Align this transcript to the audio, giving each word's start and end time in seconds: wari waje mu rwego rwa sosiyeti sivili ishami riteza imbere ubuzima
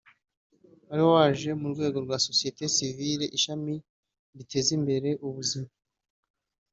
wari 0.87 1.03
waje 1.13 1.49
mu 1.59 1.67
rwego 1.73 1.97
rwa 2.05 2.17
sosiyeti 2.25 2.63
sivili 2.75 3.25
ishami 3.37 3.73
riteza 4.37 4.71
imbere 4.77 5.09
ubuzima 5.27 5.69